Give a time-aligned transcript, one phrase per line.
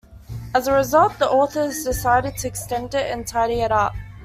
[0.55, 3.93] As a result, the authors decided to extend it and tidy it up.